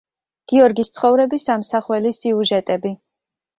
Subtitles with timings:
[0.51, 2.97] გიორგის ცხოვრების ამსახველი სიუჟეტები.